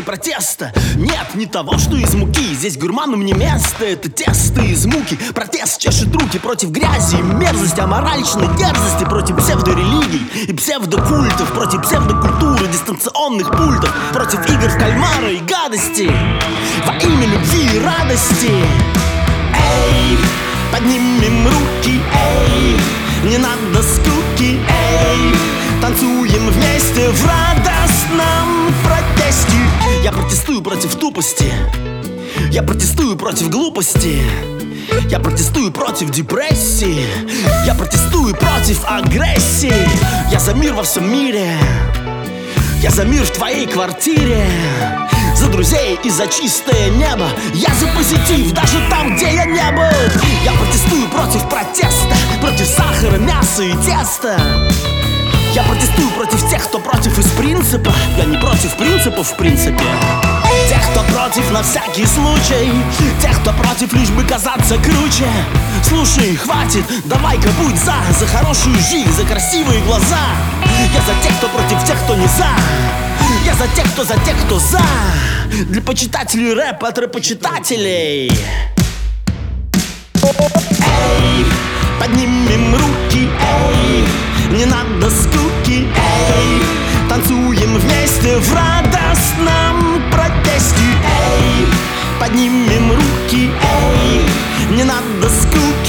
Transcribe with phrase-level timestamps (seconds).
[0.00, 2.54] протеста Нет, не того, что из муки.
[2.54, 5.18] Здесь гурманам не место, это тесто из муки.
[5.34, 12.66] Протест чешет руки против грязи и мерзости Аморальщины, дерзости против псевдорелигий И псевдокультов, против псевдокультуры
[12.68, 16.10] Дистанционных пультов, против игр в кальмара и гадости.
[16.86, 18.52] Во имя любви и радости.
[19.54, 20.18] Эй,
[20.72, 22.80] поднимем руки, эй
[23.28, 25.34] Не надо скуки, эй.
[25.82, 29.61] Танцуем вместе в радостном протесте
[30.02, 31.52] Я протестую против тупости.
[32.50, 34.20] Я протестую против глупости.
[35.08, 37.06] Я протестую против депрессии.
[37.64, 39.72] Я протестую против агрессии.
[40.32, 41.56] Я за мир во всем мире.
[42.82, 44.44] Я за мир в твоей квартире.
[45.36, 47.28] За друзей и за чистое небо.
[47.54, 50.20] Я за позитив даже там, где я не был.
[50.44, 54.36] Я протестую против протеста Против сахара, мяса и теста.
[55.54, 59.84] Я протестую против тех, кто против из принципа Я не против принципов в принципе
[60.68, 62.70] Тех, кто против на всякий случай
[63.20, 65.28] Тех, кто против лишь бы казаться круче.
[65.88, 70.20] Слушай, хватит, давай-ка будь за За хорошую жизнь, за красивые глаза.
[70.94, 72.48] Я за тех, кто против тех, кто не за.
[73.44, 74.82] Я за тех, кто за тех, кто за.
[75.68, 78.30] Для почитателей рэп от рэпочитателей.
[78.30, 80.71] Эй,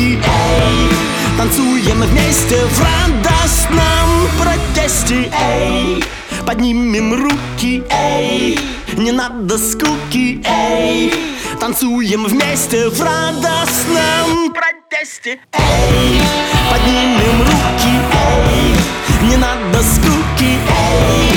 [0.00, 0.90] скуки, эй
[1.36, 6.04] Танцуем вместе в радостном протесте, эй.
[6.46, 8.58] Поднимем руки, эй.
[8.96, 11.12] Не надо скуки, эй.
[11.58, 16.20] Танцуем вместе в радостном протесте, эй.
[16.70, 19.28] Поднимем руки, эй.
[19.28, 21.30] Не надо скуки, эй.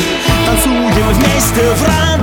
[0.46, 2.23] Танцуем вместе в радостном